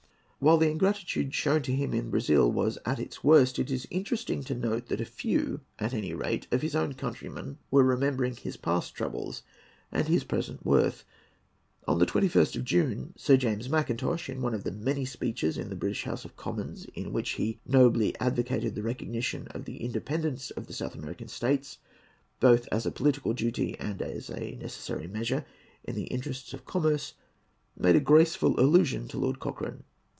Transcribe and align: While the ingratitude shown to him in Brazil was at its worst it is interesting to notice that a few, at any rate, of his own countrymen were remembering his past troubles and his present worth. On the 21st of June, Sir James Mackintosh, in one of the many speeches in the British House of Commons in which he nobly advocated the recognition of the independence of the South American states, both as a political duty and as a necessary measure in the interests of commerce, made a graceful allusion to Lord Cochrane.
While 0.43 0.57
the 0.57 0.71
ingratitude 0.71 1.35
shown 1.35 1.61
to 1.61 1.71
him 1.71 1.93
in 1.93 2.09
Brazil 2.09 2.51
was 2.51 2.79
at 2.83 2.97
its 2.99 3.23
worst 3.23 3.59
it 3.59 3.69
is 3.69 3.87
interesting 3.91 4.41
to 4.45 4.55
notice 4.55 4.89
that 4.89 4.99
a 4.99 5.05
few, 5.05 5.61
at 5.77 5.93
any 5.93 6.15
rate, 6.15 6.47
of 6.51 6.63
his 6.63 6.75
own 6.75 6.93
countrymen 6.93 7.59
were 7.69 7.83
remembering 7.83 8.35
his 8.35 8.57
past 8.57 8.95
troubles 8.95 9.43
and 9.91 10.07
his 10.07 10.23
present 10.23 10.65
worth. 10.65 11.05
On 11.87 11.99
the 11.99 12.07
21st 12.07 12.55
of 12.55 12.63
June, 12.65 13.13
Sir 13.15 13.37
James 13.37 13.69
Mackintosh, 13.69 14.29
in 14.29 14.41
one 14.41 14.55
of 14.55 14.63
the 14.63 14.71
many 14.71 15.05
speeches 15.05 15.59
in 15.59 15.69
the 15.69 15.75
British 15.75 16.05
House 16.05 16.25
of 16.25 16.35
Commons 16.35 16.87
in 16.95 17.13
which 17.13 17.33
he 17.33 17.59
nobly 17.67 18.15
advocated 18.19 18.73
the 18.73 18.81
recognition 18.81 19.47
of 19.49 19.65
the 19.65 19.83
independence 19.83 20.49
of 20.49 20.65
the 20.65 20.73
South 20.73 20.95
American 20.95 21.27
states, 21.27 21.77
both 22.39 22.67
as 22.71 22.87
a 22.87 22.91
political 22.91 23.33
duty 23.33 23.77
and 23.79 24.01
as 24.01 24.31
a 24.31 24.55
necessary 24.59 25.05
measure 25.05 25.45
in 25.83 25.93
the 25.93 26.05
interests 26.05 26.51
of 26.51 26.65
commerce, 26.65 27.13
made 27.77 27.95
a 27.95 27.99
graceful 27.99 28.59
allusion 28.59 29.07
to 29.07 29.19
Lord 29.19 29.37
Cochrane. 29.39 29.83